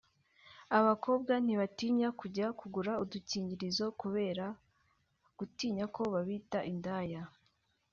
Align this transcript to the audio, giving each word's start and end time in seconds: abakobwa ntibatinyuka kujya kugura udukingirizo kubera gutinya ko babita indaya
abakobwa 0.77 1.33
ntibatinyuka 1.45 2.17
kujya 2.21 2.47
kugura 2.59 2.91
udukingirizo 3.03 3.85
kubera 4.01 4.45
gutinya 5.37 5.85
ko 5.95 6.01
babita 6.13 6.59
indaya 6.71 7.21